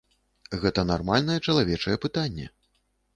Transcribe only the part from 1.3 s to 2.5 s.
чалавечае пытанне.